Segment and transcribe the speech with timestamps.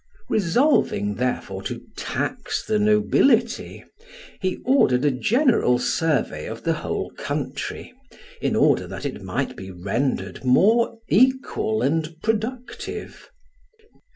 [0.29, 3.83] Resolving, therefore, to tax the nobility,
[4.41, 7.93] he ordered a general survey of the whole country,
[8.41, 13.29] in order that it might be rendered more equal and productive.